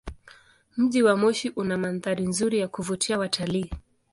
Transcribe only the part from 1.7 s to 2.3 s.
mandhari